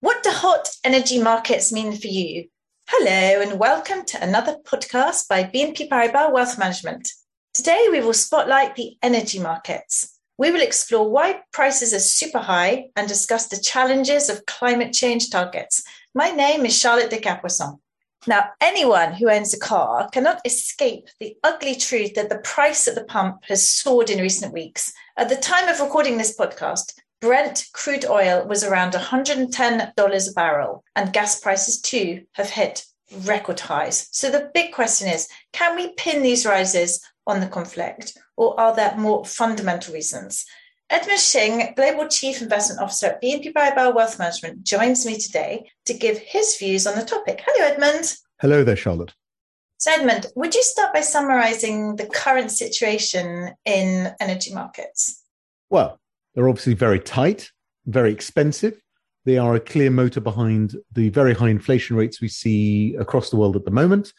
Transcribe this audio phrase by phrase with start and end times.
[0.00, 2.48] What do hot energy markets mean for you?
[2.88, 7.12] Hello, and welcome to another podcast by BNP Paribas Wealth Management.
[7.54, 10.18] Today, we will spotlight the energy markets.
[10.36, 15.30] We will explore why prices are super high and discuss the challenges of climate change
[15.30, 15.84] targets.
[16.12, 17.78] My name is Charlotte de Capoisson.
[18.26, 22.96] Now, anyone who owns a car cannot escape the ugly truth that the price at
[22.96, 24.92] the pump has soared in recent weeks.
[25.16, 29.92] At the time of recording this podcast, Brent crude oil was around $110
[30.28, 32.86] a barrel, and gas prices too have hit
[33.24, 34.08] record highs.
[34.10, 38.74] So the big question is can we pin these rises on the conflict, or are
[38.74, 40.46] there more fundamental reasons?
[40.88, 45.94] Edmund Shing, Global Chief Investment Officer at BNP Paribas Wealth Management, joins me today to
[45.94, 47.42] give his views on the topic.
[47.46, 48.16] Hello, Edmund.
[48.40, 49.14] Hello there, Charlotte.
[49.76, 55.22] So, Edmund, would you start by summarizing the current situation in energy markets?
[55.68, 55.99] Well,
[56.34, 57.50] they're obviously very tight,
[57.86, 58.80] very expensive.
[59.24, 63.36] They are a clear motor behind the very high inflation rates we see across the
[63.36, 64.12] world at the moment.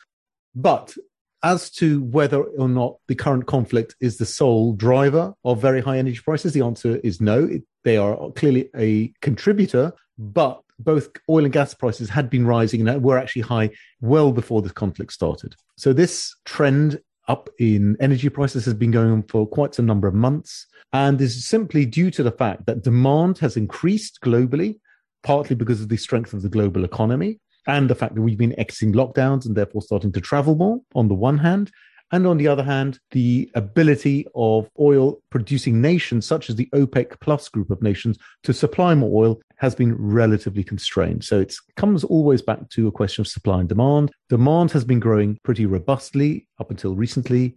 [0.53, 0.95] But
[1.43, 5.97] as to whether or not the current conflict is the sole driver of very high
[5.97, 7.45] energy prices, the answer is no.
[7.45, 12.87] It, they are clearly a contributor, but both oil and gas prices had been rising
[12.87, 15.55] and were actually high well before this conflict started.
[15.77, 16.99] So this trend
[17.31, 20.67] up in energy prices has been going on for quite some number of months.
[20.93, 24.79] And is simply due to the fact that demand has increased globally,
[25.23, 28.59] partly because of the strength of the global economy and the fact that we've been
[28.59, 31.71] exiting lockdowns and therefore starting to travel more on the one hand.
[32.13, 37.21] And on the other hand, the ability of oil producing nations such as the OPEC
[37.21, 41.23] plus group of nations to supply more oil has been relatively constrained.
[41.23, 44.11] So it comes always back to a question of supply and demand.
[44.27, 47.55] Demand has been growing pretty robustly up until recently,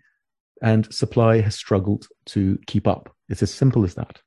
[0.60, 3.10] and supply has struggled to keep up.
[3.30, 4.20] It's as simple as that.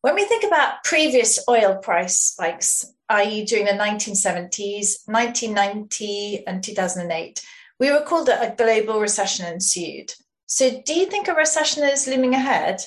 [0.00, 7.46] When we think about previous oil price spikes, i.e., during the 1970s, 1990, and 2008,
[7.78, 10.12] we recall that a global recession ensued.
[10.46, 12.84] So, do you think a recession is looming ahead?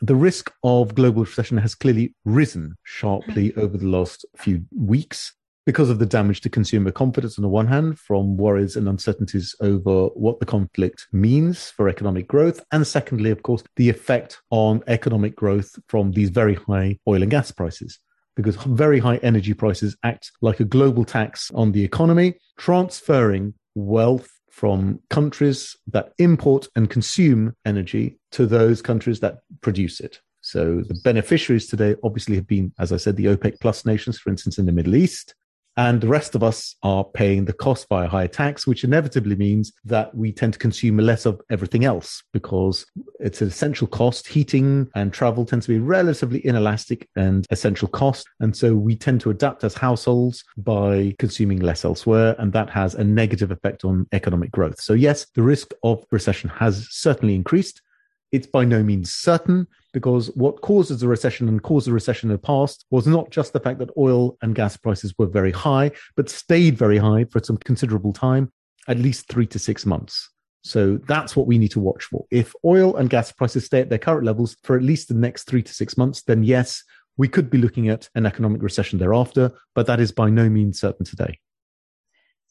[0.00, 3.60] The risk of global recession has clearly risen sharply mm-hmm.
[3.60, 5.32] over the last few weeks
[5.66, 9.54] because of the damage to consumer confidence on the one hand, from worries and uncertainties
[9.60, 12.62] over what the conflict means for economic growth.
[12.70, 17.30] And secondly, of course, the effect on economic growth from these very high oil and
[17.30, 17.98] gas prices.
[18.36, 24.28] Because very high energy prices act like a global tax on the economy, transferring wealth
[24.54, 30.20] from countries that import and consume energy to those countries that produce it.
[30.42, 34.30] So the beneficiaries today obviously have been, as I said, the OPEC plus nations, for
[34.30, 35.34] instance, in the Middle East,
[35.76, 39.72] and the rest of us are paying the cost via higher tax, which inevitably means
[39.84, 42.86] that we tend to consume less of everything else because
[43.18, 44.28] it's an essential cost.
[44.28, 48.28] Heating and travel tends to be relatively inelastic and essential cost.
[48.40, 52.36] And so we tend to adapt as households by consuming less elsewhere.
[52.38, 54.80] And that has a negative effect on economic growth.
[54.80, 57.82] So yes, the risk of recession has certainly increased.
[58.30, 62.34] It's by no means certain because what causes the recession and caused the recession in
[62.34, 65.92] the past was not just the fact that oil and gas prices were very high,
[66.16, 68.52] but stayed very high for some considerable time,
[68.88, 70.30] at least three to six months.
[70.64, 72.26] So that's what we need to watch for.
[72.30, 75.44] If oil and gas prices stay at their current levels for at least the next
[75.44, 76.82] three to six months, then yes,
[77.16, 80.80] we could be looking at an economic recession thereafter, but that is by no means
[80.80, 81.38] certain today.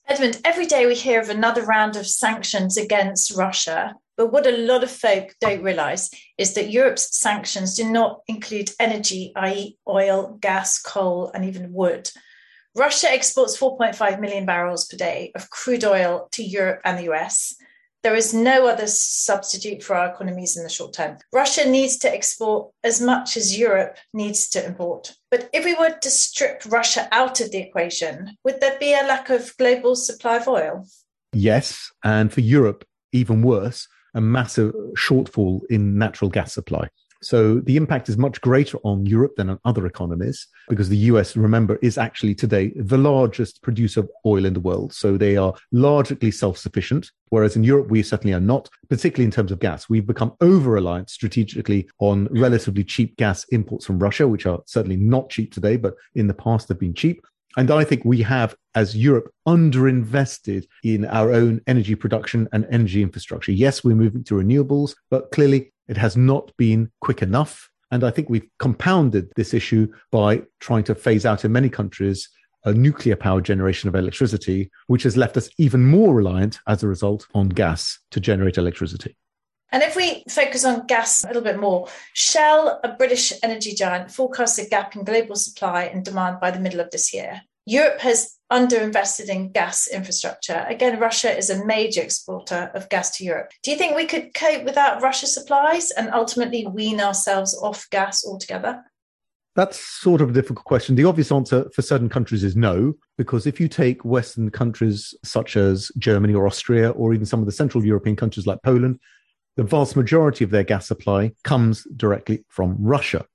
[0.07, 3.95] Edmund, every day we hear of another round of sanctions against Russia.
[4.15, 8.71] But what a lot of folk don't realize is that Europe's sanctions do not include
[8.79, 12.09] energy, i.e., oil, gas, coal, and even wood.
[12.75, 17.55] Russia exports 4.5 million barrels per day of crude oil to Europe and the US.
[18.03, 21.17] There is no other substitute for our economies in the short term.
[21.31, 25.15] Russia needs to export as much as Europe needs to import.
[25.31, 29.07] But if we were to strip Russia out of the equation, would there be a
[29.07, 30.85] lack of global supply of oil?
[31.31, 31.91] Yes.
[32.03, 36.89] And for Europe, even worse, a massive shortfall in natural gas supply.
[37.23, 41.35] So the impact is much greater on Europe than on other economies because the US,
[41.35, 44.93] remember, is actually today the largest producer of oil in the world.
[44.93, 47.11] So they are largely self sufficient.
[47.29, 49.89] Whereas in Europe, we certainly are not, particularly in terms of gas.
[49.89, 54.97] We've become over reliant strategically on relatively cheap gas imports from Russia, which are certainly
[54.97, 57.25] not cheap today, but in the past have been cheap.
[57.55, 63.03] And I think we have, as Europe, underinvested in our own energy production and energy
[63.03, 63.51] infrastructure.
[63.51, 67.69] Yes, we're moving to renewables, but clearly it has not been quick enough.
[67.91, 72.27] And I think we've compounded this issue by trying to phase out in many countries
[72.65, 76.87] a nuclear power generation of electricity, which has left us even more reliant as a
[76.87, 79.15] result on gas to generate electricity.
[79.73, 84.11] And if we focus on gas a little bit more, Shell, a British energy giant,
[84.11, 87.41] forecasts a gap in global supply and demand by the middle of this year.
[87.65, 90.63] Europe has underinvested in gas infrastructure.
[90.69, 93.49] Again, Russia is a major exporter of gas to Europe.
[93.63, 98.23] Do you think we could cope without Russia supplies and ultimately wean ourselves off gas
[98.23, 98.83] altogether?
[99.55, 100.95] That's sort of a difficult question.
[100.95, 105.57] The obvious answer for certain countries is no, because if you take Western countries such
[105.57, 108.99] as Germany or Austria, or even some of the Central European countries like Poland,
[109.55, 113.25] the vast majority of their gas supply comes directly from Russia.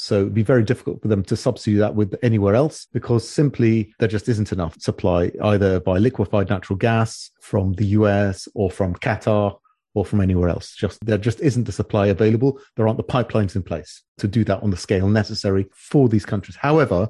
[0.00, 3.92] So it'd be very difficult for them to substitute that with anywhere else because simply
[3.98, 8.94] there just isn't enough supply either by liquefied natural gas from the US or from
[8.94, 9.58] Qatar
[9.94, 10.76] or from anywhere else.
[10.76, 12.60] Just there just isn't the supply available.
[12.76, 16.24] There aren't the pipelines in place to do that on the scale necessary for these
[16.24, 16.56] countries.
[16.56, 17.08] However,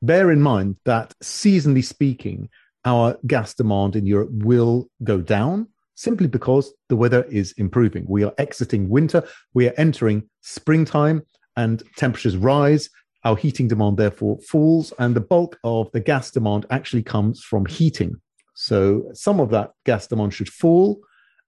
[0.00, 2.48] bear in mind that seasonally speaking,
[2.86, 5.68] our gas demand in Europe will go down
[6.00, 8.06] simply because the weather is improving.
[8.08, 11.20] We are exiting winter, we are entering springtime,
[11.56, 12.88] and temperatures rise.
[13.24, 17.66] Our heating demand therefore falls, and the bulk of the gas demand actually comes from
[17.66, 18.14] heating.
[18.54, 21.00] So some of that gas demand should fall,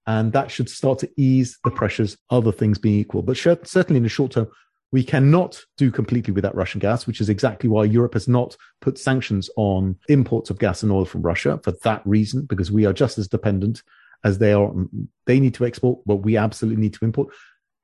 [0.05, 3.23] and that should start to ease the pressures, other things being equal.
[3.23, 4.47] But certainly in the short term,
[4.91, 8.99] we cannot do completely without Russian gas, which is exactly why Europe has not put
[8.99, 12.93] sanctions on imports of gas and oil from Russia for that reason, because we are
[12.93, 13.81] just as dependent
[14.23, 14.71] as they are.
[15.25, 17.33] They need to export, but we absolutely need to import.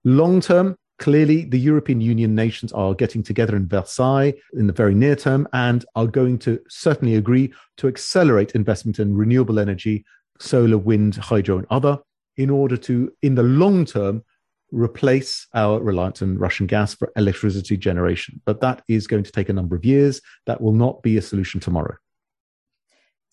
[0.04, 4.94] Long term, clearly the European Union nations are getting together in Versailles in the very
[4.94, 10.06] near term and are going to certainly agree to accelerate investment in renewable energy,
[10.40, 11.98] solar, wind, hydro, and other
[12.38, 14.24] in order to, in the long term,
[14.72, 18.42] replace our reliance on Russian gas for electricity generation.
[18.46, 20.22] But that is going to take a number of years.
[20.46, 21.96] That will not be a solution tomorrow.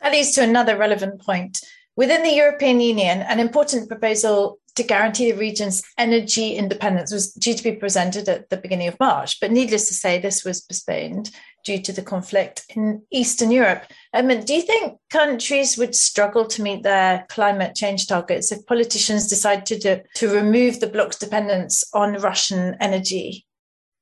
[0.01, 1.59] That leads to another relevant point.
[1.97, 7.55] Within the European Union, an important proposal to guarantee the region's energy independence was due
[7.55, 9.41] to be presented at the beginning of March.
[9.41, 11.31] But needless to say, this was postponed
[11.65, 13.85] due to the conflict in Eastern Europe.
[14.13, 19.29] Edmund, do you think countries would struggle to meet their climate change targets if politicians
[19.29, 23.47] decide to, do, to remove the bloc's dependence on Russian energy?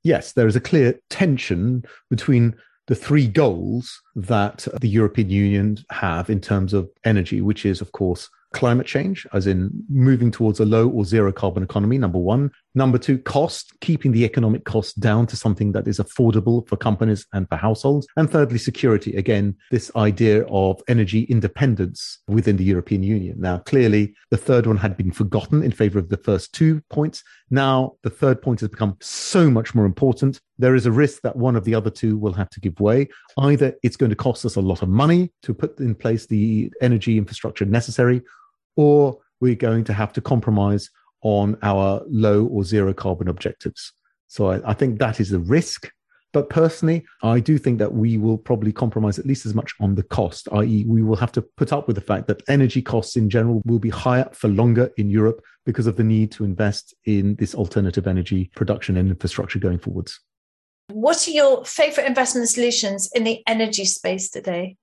[0.02, 6.28] Yes, there is a clear tension between the three goals that the European Union have
[6.28, 10.64] in terms of energy, which is, of course, climate change, as in moving towards a
[10.64, 12.50] low or zero carbon economy, number one.
[12.76, 17.24] Number two, cost, keeping the economic cost down to something that is affordable for companies
[17.32, 18.06] and for households.
[18.16, 19.14] And thirdly, security.
[19.16, 23.36] Again, this idea of energy independence within the European Union.
[23.40, 27.22] Now, clearly, the third one had been forgotten in favor of the first two points.
[27.50, 30.40] Now, the third point has become so much more important.
[30.58, 33.08] There is a risk that one of the other two will have to give way.
[33.38, 36.72] Either it's going to cost us a lot of money to put in place the
[36.80, 38.22] energy infrastructure necessary,
[38.76, 40.90] or we're going to have to compromise
[41.24, 43.92] on our low or zero carbon objectives.
[44.28, 45.90] So I, I, think that is a risk.
[46.32, 49.94] But personally, I do think that we will probably compromise at least as much on
[49.94, 53.16] the cost, i.e., we will have to put up with the fact that energy costs
[53.16, 56.92] in general will be higher for longer in Europe because of the need to invest
[57.04, 60.20] in this alternative energy production and infrastructure going forwards.
[60.88, 64.76] What are your favorite investment solutions in the energy space today?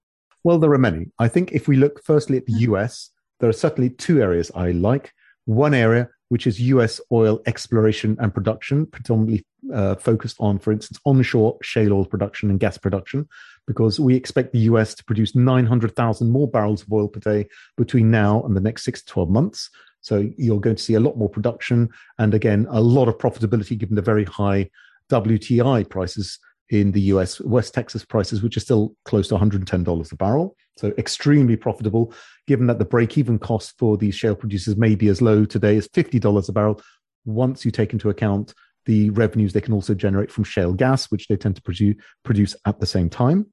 [0.43, 1.11] Well, there are many.
[1.19, 2.73] I think if we look firstly at the mm-hmm.
[2.75, 5.11] US, there are certainly two areas I like.
[5.45, 10.97] One area, which is US oil exploration and production, predominantly uh, focused on, for instance,
[11.05, 13.27] onshore shale oil production and gas production,
[13.67, 18.09] because we expect the US to produce 900,000 more barrels of oil per day between
[18.09, 19.69] now and the next six to 12 months.
[19.99, 23.77] So you're going to see a lot more production and again, a lot of profitability
[23.77, 24.69] given the very high
[25.09, 26.39] WTI prices
[26.71, 30.55] in the US, West Texas prices, which are still close to $110 a barrel.
[30.77, 32.13] So extremely profitable,
[32.47, 35.75] given that the break even cost for these shale producers may be as low today
[35.75, 36.81] as $50 a barrel.
[37.25, 38.53] Once you take into account
[38.85, 42.55] the revenues they can also generate from shale gas, which they tend to produce, produce
[42.65, 43.45] at the same time.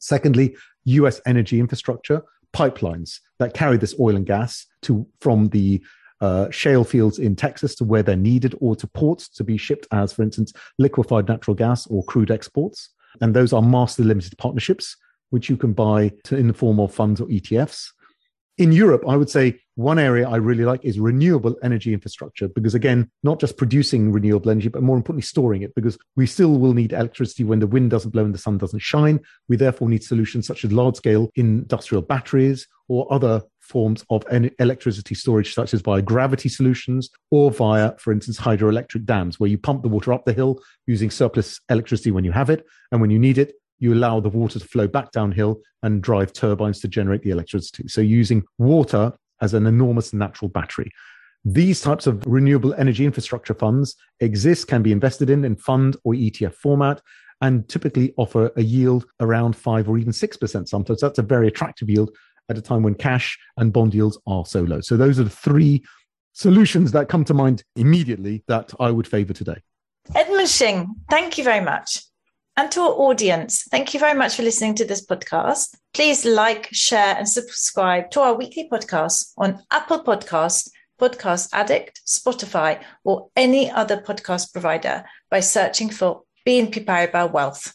[0.00, 2.22] Secondly, US energy infrastructure,
[2.52, 5.82] pipelines that carry this oil and gas to from the
[6.20, 9.86] uh, shale fields in Texas to where they're needed or to ports to be shipped
[9.90, 12.90] as, for instance, liquefied natural gas or crude exports.
[13.20, 14.96] And those are master limited partnerships,
[15.30, 17.88] which you can buy to, in the form of funds or ETFs.
[18.56, 22.76] In Europe, I would say one area I really like is renewable energy infrastructure, because
[22.76, 26.72] again, not just producing renewable energy, but more importantly, storing it, because we still will
[26.72, 29.18] need electricity when the wind doesn't blow and the sun doesn't shine.
[29.48, 34.24] We therefore need solutions such as large scale industrial batteries or other forms of
[34.58, 39.58] electricity storage, such as via gravity solutions or via, for instance, hydroelectric dams, where you
[39.58, 42.66] pump the water up the hill using surplus electricity when you have it.
[42.92, 46.32] And when you need it, you allow the water to flow back downhill and drive
[46.32, 47.88] turbines to generate the electricity.
[47.88, 50.90] So using water as an enormous natural battery.
[51.44, 56.14] These types of renewable energy infrastructure funds exist, can be invested in in fund or
[56.14, 57.02] ETF format,
[57.40, 61.00] and typically offer a yield around five or even 6% sometimes.
[61.00, 62.16] That's a very attractive yield
[62.48, 64.80] at a time when cash and bond yields are so low.
[64.80, 65.84] So those are the three
[66.32, 69.56] solutions that come to mind immediately that I would favor today.
[70.14, 72.02] Edmund Shing, thank you very much.
[72.56, 75.74] And to our audience, thank you very much for listening to this podcast.
[75.92, 80.70] Please like, share, and subscribe to our weekly podcast on Apple Podcasts,
[81.00, 87.74] Podcast Addict, Spotify, or any other podcast provider by searching for BNP Paribas Wealth.